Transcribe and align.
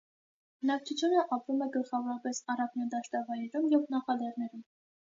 Բնակչությունը 0.63 1.25
ապրում 1.37 1.61
է 1.67 1.69
գլխավորապես 1.77 2.43
առափնյա 2.57 2.91
դաշտավայրերում 2.97 3.73
և 3.79 3.89
նախալեռներում։ 3.99 4.69